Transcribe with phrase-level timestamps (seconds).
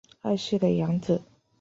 [0.21, 1.21] 二世的养子。